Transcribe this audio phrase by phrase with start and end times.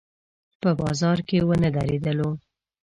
[0.61, 2.29] په بازار کې ونه درېدلو.